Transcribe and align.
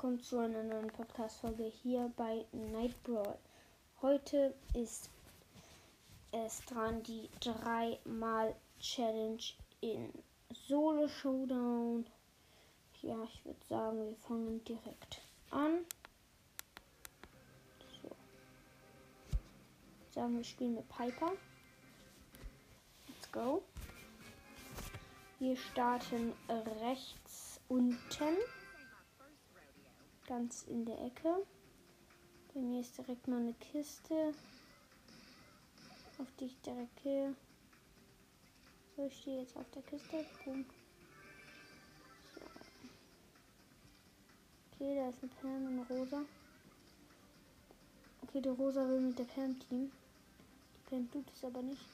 willkommen 0.00 0.22
zu 0.22 0.38
einer 0.38 0.62
neuen 0.62 0.88
Podcast-Folge 0.88 1.64
hier 1.64 2.10
bei 2.16 2.46
Night 2.52 2.94
Brawl. 3.02 3.36
Heute 4.00 4.54
ist 4.72 5.10
es 6.32 6.64
dran, 6.64 7.02
die 7.02 7.28
3-mal-Challenge 7.42 9.42
in 9.82 10.10
Solo 10.54 11.06
Showdown. 11.06 12.06
Ja, 13.02 13.22
ich 13.24 13.44
würde 13.44 13.60
sagen, 13.68 14.08
wir 14.08 14.16
fangen 14.16 14.64
direkt 14.64 15.20
an. 15.50 15.84
So. 18.00 18.08
Sagen 20.12 20.38
wir 20.38 20.44
spielen 20.44 20.76
mit 20.76 20.88
Piper. 20.88 21.32
Let's 23.06 23.30
go. 23.32 23.62
Wir 25.40 25.58
starten 25.58 26.32
rechts 26.80 27.60
unten 27.68 28.38
ganz 30.30 30.62
in 30.68 30.84
der 30.84 30.96
Ecke. 31.04 31.44
Bei 32.54 32.60
mir 32.60 32.82
ist 32.82 32.96
direkt 32.96 33.26
mal 33.26 33.40
eine 33.40 33.52
Kiste, 33.54 34.32
auf 36.18 36.28
die 36.38 36.44
ich 36.44 36.60
direkt 36.60 37.02
gehe. 37.02 37.34
So, 38.94 39.06
ich 39.06 39.18
stehe 39.18 39.40
jetzt 39.40 39.56
auf 39.56 39.68
der 39.70 39.82
Kiste. 39.82 40.24
Boom. 40.44 40.64
So. 42.32 42.40
Okay, 44.72 44.94
da 44.94 45.08
ist 45.08 45.18
eine 45.20 45.32
Pam 45.40 45.66
und 45.66 45.80
eine 45.80 45.86
Rosa. 45.88 46.22
Okay, 48.22 48.40
die 48.40 48.48
Rosa 48.50 48.88
will 48.88 49.00
mit 49.00 49.18
der 49.18 49.24
Pam 49.24 49.58
team. 49.58 49.90
Die 50.76 50.90
Pam 50.90 51.10
tut 51.10 51.28
es 51.34 51.44
aber 51.44 51.60
nicht. 51.60 51.88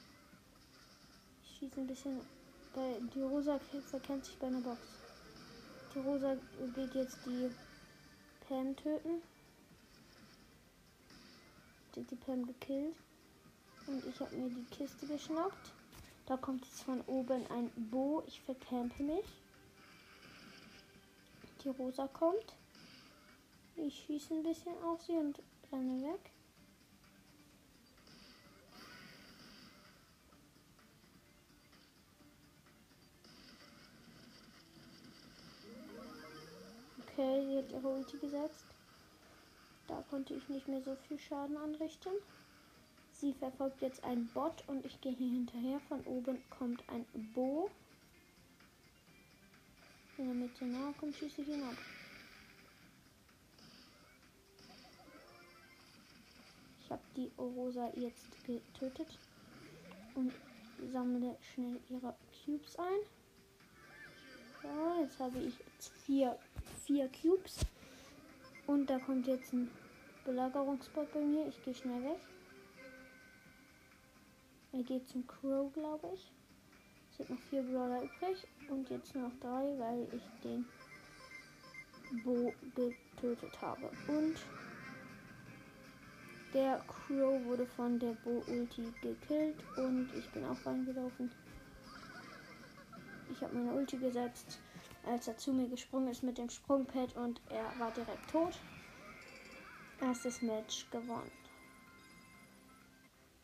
Ich 1.42 1.56
schieße 1.58 1.80
ein 1.80 1.86
bisschen. 1.86 2.20
Bei, 2.74 3.00
die 3.14 3.22
Rosa 3.22 3.58
verkennt 3.88 4.26
sich 4.26 4.38
bei 4.38 4.48
einer 4.48 4.60
Box. 4.60 4.78
Die 5.94 6.00
Rosa 6.00 6.36
geht 6.74 6.94
jetzt 6.94 7.24
die 7.24 7.50
Pam 8.48 8.76
töten. 8.76 9.22
Die, 11.94 12.02
die 12.02 12.14
Pam 12.14 12.46
gekillt. 12.46 12.94
Und 13.86 14.04
ich 14.04 14.20
habe 14.20 14.34
mir 14.36 14.50
die 14.50 14.64
Kiste 14.74 15.06
geschnappt. 15.06 15.72
Da 16.26 16.36
kommt 16.36 16.64
jetzt 16.64 16.82
von 16.82 17.00
oben 17.02 17.46
ein 17.50 17.70
Bo. 17.90 18.22
Ich 18.26 18.40
vercampe 18.40 19.02
mich. 19.02 19.26
Die 21.62 21.68
Rosa 21.70 22.08
kommt. 22.08 22.56
Ich 23.76 24.04
schieße 24.06 24.34
ein 24.34 24.42
bisschen 24.42 24.80
auf 24.84 25.02
sie 25.02 25.12
und 25.12 25.40
renne 25.72 26.02
weg. 26.02 26.30
Ihre 37.76 37.88
Ulti 37.88 38.16
gesetzt. 38.18 38.64
Da 39.86 40.02
konnte 40.10 40.34
ich 40.34 40.48
nicht 40.48 40.66
mehr 40.66 40.82
so 40.82 40.96
viel 41.06 41.18
Schaden 41.18 41.56
anrichten. 41.56 42.12
Sie 43.12 43.32
verfolgt 43.34 43.80
jetzt 43.82 44.02
einen 44.04 44.26
Bot 44.28 44.64
und 44.66 44.84
ich 44.84 45.00
gehe 45.00 45.12
hier 45.12 45.30
hinterher. 45.30 45.80
Von 45.88 46.00
oben 46.04 46.42
kommt 46.50 46.82
ein 46.88 47.06
Bo. 47.34 47.70
In 50.18 50.26
der 50.26 50.34
Mitte 50.34 50.64
nahe 50.64 50.92
kommt, 50.94 51.14
schieße 51.14 51.42
ich 51.42 51.48
ihn 51.48 51.62
ab. 51.62 51.76
Ich 56.80 56.90
habe 56.90 57.02
die 57.16 57.30
Rosa 57.38 57.90
jetzt 57.96 58.44
getötet 58.44 59.18
und 60.14 60.32
sammle 60.92 61.36
schnell 61.52 61.80
ihre 61.90 62.14
Cubes 62.44 62.78
ein. 62.78 63.00
So, 64.62 65.02
jetzt 65.02 65.18
habe 65.18 65.38
ich 65.38 65.54
vier 66.04 66.38
vier 66.86 67.08
Cubes. 67.08 67.66
Und 68.66 68.90
da 68.90 68.98
kommt 68.98 69.26
jetzt 69.26 69.52
ein 69.52 69.70
Belagerungsbot 70.24 71.12
bei 71.12 71.20
mir. 71.20 71.46
Ich 71.46 71.62
gehe 71.62 71.74
schnell 71.74 72.02
weg. 72.02 72.20
Er 74.72 74.82
geht 74.82 75.08
zum 75.08 75.26
Crow, 75.26 75.72
glaube 75.72 76.10
ich. 76.14 76.32
Es 77.10 77.16
sind 77.18 77.30
noch 77.30 77.38
vier 77.48 77.62
Brawler 77.62 78.02
übrig. 78.02 78.46
Und 78.68 78.90
jetzt 78.90 79.14
nur 79.14 79.28
noch 79.28 79.38
drei, 79.40 79.78
weil 79.78 80.08
ich 80.12 80.22
den 80.42 80.66
Bo 82.24 82.52
getötet 82.74 83.62
habe. 83.62 83.88
Und 84.08 84.36
der 86.52 86.82
Crow 86.88 87.44
wurde 87.44 87.66
von 87.66 87.98
der 87.98 88.16
Bo-Ulti 88.24 88.92
gekillt. 89.00 89.62
Und 89.76 90.10
ich 90.18 90.28
bin 90.30 90.44
auch 90.44 90.66
reingelaufen. 90.66 91.30
Ich 93.30 93.40
habe 93.42 93.54
meine 93.54 93.72
Ulti 93.72 93.96
gesetzt 93.96 94.58
als 95.06 95.28
er 95.28 95.36
zu 95.36 95.52
mir 95.52 95.68
gesprungen 95.68 96.08
ist 96.08 96.22
mit 96.22 96.38
dem 96.38 96.50
Sprungpad 96.50 97.16
und 97.16 97.40
er 97.48 97.78
war 97.78 97.90
direkt 97.92 98.30
tot. 98.30 98.58
Erstes 100.00 100.42
Match 100.42 100.90
gewonnen. 100.90 101.30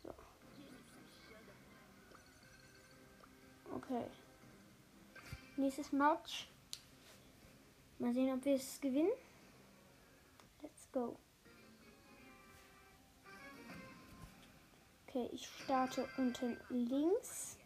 So. 0.02 0.12
Okay. 3.74 4.04
Nächstes 5.56 5.92
Match. 5.92 6.48
Mal 7.98 8.12
sehen, 8.12 8.34
ob 8.34 8.44
wir 8.44 8.56
es 8.56 8.80
gewinnen. 8.80 9.12
Let's 10.60 10.90
go. 10.92 11.16
Okay, 15.06 15.28
ich 15.32 15.46
starte 15.46 16.08
unten 16.16 16.58
links. 16.68 17.56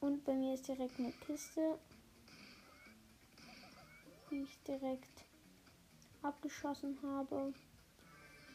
Und 0.00 0.24
bei 0.24 0.34
mir 0.34 0.54
ist 0.54 0.68
direkt 0.68 0.98
eine 0.98 1.12
Kiste 1.12 1.78
die 4.30 4.42
ich 4.42 4.58
direkt 4.62 5.24
abgeschossen 6.22 6.98
habe. 7.02 7.52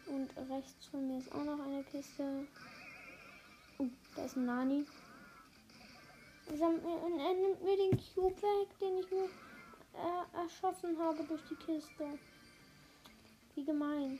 Und 0.07 0.29
rechts 0.49 0.87
von 0.87 1.07
mir 1.07 1.19
ist 1.19 1.31
auch 1.31 1.43
noch 1.43 1.59
eine 1.59 1.83
Kiste. 1.83 2.47
Uh, 3.77 3.87
da 4.15 4.25
ist 4.25 4.35
ein 4.35 4.45
Nani. 4.45 4.85
Er 6.47 6.57
nimmt 6.57 7.63
mir 7.63 7.77
den 7.77 7.99
Cube 8.13 8.41
weg, 8.41 8.79
den 8.81 8.97
ich 8.97 9.11
mir 9.11 9.29
äh, 9.93 10.37
erschossen 10.37 10.97
habe 10.97 11.23
durch 11.23 11.41
die 11.49 11.55
Kiste. 11.55 12.17
Wie 13.55 13.63
gemein. 13.63 14.19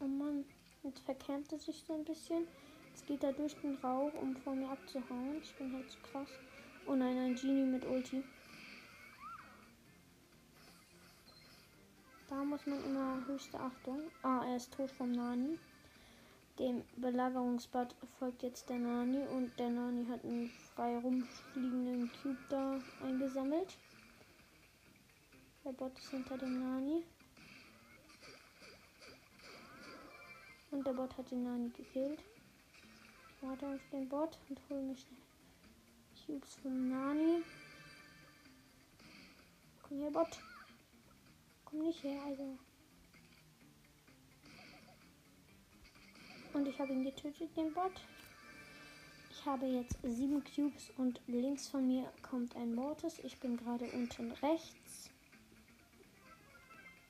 Oh 0.00 0.06
Mann, 0.06 0.44
jetzt 0.82 1.00
verkämmt 1.00 1.50
er 1.52 1.58
sich 1.58 1.82
so 1.86 1.94
ein 1.94 2.04
bisschen. 2.04 2.46
Jetzt 2.90 3.06
geht 3.06 3.24
er 3.24 3.32
durch 3.32 3.54
den 3.56 3.76
Rauch, 3.76 4.12
um 4.20 4.36
vor 4.36 4.54
mir 4.54 4.68
abzuhauen. 4.68 5.40
Ich 5.42 5.54
bin 5.56 5.72
halt 5.72 5.90
zu 5.90 5.98
krass. 6.00 6.28
Oh 6.88 6.94
nein, 6.94 7.18
ein 7.18 7.34
Genie 7.34 7.64
mit 7.64 7.84
Ulti. 7.84 8.22
Da 12.28 12.44
muss 12.44 12.64
man 12.64 12.84
immer 12.84 13.26
höchste 13.26 13.58
Achtung. 13.58 14.02
Ah, 14.22 14.44
er 14.46 14.56
ist 14.56 14.72
tot 14.72 14.92
vom 14.92 15.10
Nani. 15.10 15.58
Dem 16.60 16.84
Belagerungsbad 16.96 17.96
folgt 18.20 18.44
jetzt 18.44 18.68
der 18.68 18.78
Nani 18.78 19.18
und 19.26 19.58
der 19.58 19.70
Nani 19.70 20.06
hat 20.06 20.22
einen 20.24 20.48
frei 20.48 20.96
rumfliegenden 20.98 22.08
Cube 22.22 22.38
da 22.48 22.80
eingesammelt. 23.04 23.76
Der 25.64 25.72
Bot 25.72 25.98
ist 25.98 26.10
hinter 26.10 26.38
dem 26.38 26.60
Nani. 26.60 27.02
Und 30.70 30.86
der 30.86 30.92
Bot 30.92 31.18
hat 31.18 31.32
den 31.32 31.42
Nani 31.42 31.70
gekillt. 31.70 32.22
Ich 32.22 33.42
warte 33.42 33.66
auf 33.66 33.80
den 33.90 34.08
Bot 34.08 34.38
und 34.48 34.60
hole 34.70 34.82
mich 34.82 35.00
schnell 35.00 35.26
Cubes 36.26 36.56
von 36.56 36.88
Nani. 36.88 37.44
Komm 39.82 40.00
her, 40.00 40.10
Bot. 40.10 40.38
Komm 41.64 41.78
nicht 41.82 42.02
her, 42.02 42.20
also. 42.26 42.58
Und 46.52 46.66
ich 46.66 46.80
habe 46.80 46.92
ihn 46.92 47.04
getötet, 47.04 47.56
den 47.56 47.72
Bot. 47.72 47.92
Ich 49.30 49.44
habe 49.44 49.66
jetzt 49.66 49.96
sieben 50.02 50.42
Cubes 50.42 50.90
und 50.96 51.20
links 51.28 51.68
von 51.68 51.86
mir 51.86 52.12
kommt 52.22 52.56
ein 52.56 52.74
Mortis. 52.74 53.20
Ich 53.20 53.38
bin 53.38 53.56
gerade 53.56 53.84
unten 53.92 54.32
rechts. 54.32 55.10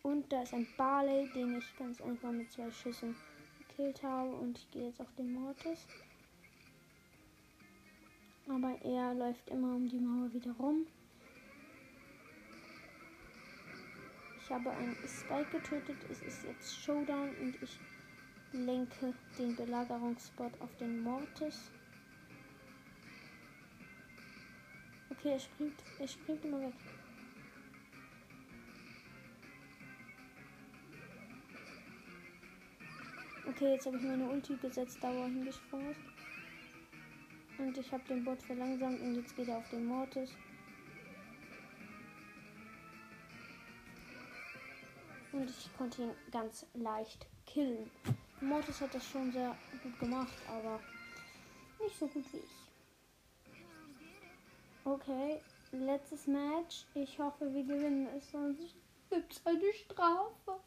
Und 0.03 0.31
da 0.31 0.43
ist 0.43 0.53
ein 0.53 0.67
Barley, 0.77 1.31
den 1.33 1.57
ich 1.57 1.77
ganz 1.79 2.03
einfach 2.03 2.33
mit 2.33 2.53
zwei 2.53 2.71
Schüssen 2.71 3.17
gekillt 3.61 4.03
habe. 4.03 4.31
Und 4.33 4.59
ich 4.59 4.71
gehe 4.71 4.89
jetzt 4.89 5.01
auf 5.01 5.15
den 5.17 5.33
Mortis. 5.33 5.87
Aber 8.49 8.79
er 8.85 9.15
läuft 9.15 9.49
immer 9.51 9.75
um 9.75 9.89
die 9.89 9.99
Mauer 9.99 10.33
wieder 10.33 10.53
rum. 10.53 10.87
Ich 14.41 14.51
habe 14.51 14.71
einen 14.71 14.97
Spike 15.07 15.51
getötet. 15.51 15.97
Es 16.09 16.23
ist 16.23 16.45
jetzt 16.45 16.77
Showdown 16.85 17.31
und 17.43 17.61
ich 17.61 17.79
lenke 18.53 19.13
den 19.37 19.57
Belagerungsspot 19.57 20.53
auf 20.61 20.75
den 20.77 21.03
Mortis. 21.03 21.71
Okay, 25.11 25.33
er 25.33 25.41
springt. 25.41 25.83
Er 25.99 26.07
springt 26.07 26.45
immer 26.45 26.61
weg. 26.61 26.75
Okay, 33.49 33.73
jetzt 33.73 33.87
habe 33.87 33.97
ich 33.97 34.03
meine 34.03 34.29
Ulti 34.29 34.57
gesetzt, 34.57 34.99
da 35.01 35.09
wo 35.09 35.23
er 35.23 35.29
hingesprungen 35.29 35.91
ist. 35.91 36.26
Und 37.59 37.77
ich 37.79 37.93
habe 37.93 38.03
den 38.09 38.25
Bot 38.25 38.43
verlangsamt 38.43 39.01
und 39.01 39.15
jetzt 39.15 39.35
geht 39.35 39.49
er 39.49 39.59
auf 39.59 39.69
den 39.71 39.87
Mortis. 39.87 40.31
Und 45.33 45.51
ich 45.51 45.71
konnte 45.77 46.03
ihn 46.03 46.11
ganz 46.31 46.67
leicht 46.75 47.27
killen. 47.47 47.91
Mortis 48.41 48.81
hat 48.81 48.95
das 48.95 49.09
schon 49.09 49.33
sehr 49.33 49.57
gut 49.83 49.99
gemacht, 49.99 50.35
aber 50.49 50.81
nicht 51.83 51.99
so 51.99 52.07
gut 52.07 52.25
wie 52.33 52.39
ich. 52.39 52.67
Okay, 54.85 55.41
letztes 55.73 56.27
Match. 56.27 56.87
Ich 56.95 57.19
hoffe, 57.19 57.53
wir 57.53 57.65
gewinnen 57.65 58.07
es, 58.17 58.31
sonst 58.31 58.77
gibt 59.11 59.33
es 59.33 59.47
eine 59.47 59.73
Strafe. 59.73 60.61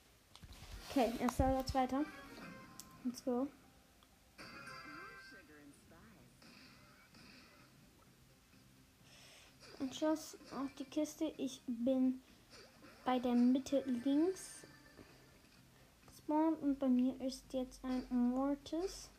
Okay, 0.90 1.14
erster 1.20 1.54
oder 1.54 1.66
zweiter. 1.66 2.04
Let's 3.04 3.24
go. 3.24 3.48
Ein 9.90 9.96
auf 10.52 10.74
die 10.78 10.86
Kiste. 10.86 11.34
Ich 11.38 11.62
bin 11.66 12.22
bei 13.06 13.18
der 13.18 13.34
Mitte 13.34 13.84
links 14.06 14.64
gespawnt 16.06 16.62
und 16.62 16.78
bei 16.78 16.88
mir 16.88 17.20
ist 17.22 17.52
jetzt 17.54 17.84
ein 17.84 18.06
Mortis. 18.10 19.10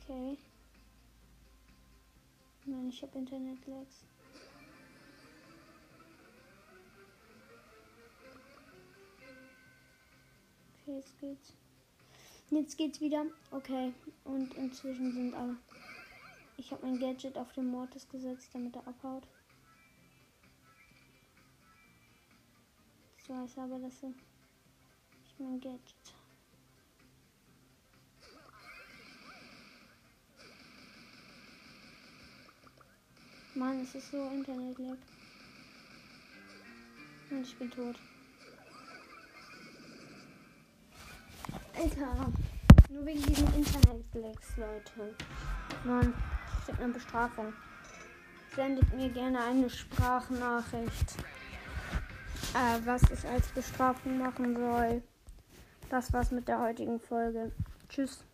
Okay. 0.00 0.36
Nein, 2.64 2.88
ich 2.88 3.02
habe 3.02 3.18
Internet-Lags. 3.18 4.04
Okay, 10.80 10.96
jetzt 10.96 11.20
geht's. 11.20 11.52
Jetzt 12.52 12.76
geht's 12.76 13.00
wieder. 13.00 13.24
Okay. 13.50 13.94
Und 14.24 14.52
inzwischen 14.54 15.10
sind 15.14 15.34
alle. 15.34 15.56
Ich 16.58 16.70
habe 16.70 16.84
mein 16.84 17.00
Gadget 17.00 17.38
auf 17.38 17.50
den 17.54 17.70
Mortis 17.70 18.06
gesetzt, 18.10 18.50
damit 18.52 18.76
er 18.76 18.86
abhaut. 18.86 19.26
Ich 23.16 23.30
weiß 23.30 23.56
aber, 23.56 23.78
dass 23.78 24.02
er. 24.02 24.12
Ich 25.24 25.34
mein 25.38 25.58
Gadget. 25.60 26.14
Mann, 33.54 33.80
es 33.80 33.94
ist 33.94 34.10
so 34.10 34.28
Internet-Lag. 34.28 34.98
Und 37.30 37.46
ich 37.46 37.56
bin 37.56 37.70
tot. 37.70 37.96
Alter. 41.82 42.32
Nur 42.90 43.06
wegen 43.06 43.22
diesen 43.22 43.46
Internet-Lags, 43.54 44.56
Leute. 44.56 45.14
Mann, 45.84 46.14
ich 46.58 46.66
krieg 46.66 46.80
eine 46.80 46.92
Bestrafung. 46.92 47.52
Sendet 48.54 48.94
mir 48.94 49.08
gerne 49.08 49.40
eine 49.40 49.68
Sprachnachricht. 49.68 51.16
Äh, 52.54 52.78
was 52.84 53.02
ich 53.10 53.26
als 53.26 53.48
Bestrafung 53.48 54.18
machen 54.18 54.56
soll. 54.56 55.02
Das 55.90 56.12
war's 56.12 56.30
mit 56.30 56.46
der 56.46 56.60
heutigen 56.60 57.00
Folge. 57.00 57.50
Tschüss. 57.88 58.24